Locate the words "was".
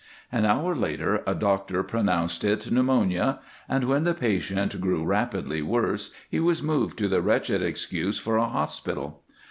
6.39-6.63